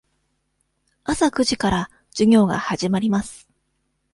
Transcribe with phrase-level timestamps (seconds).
[1.03, 3.47] 朝九時から授業が始まります。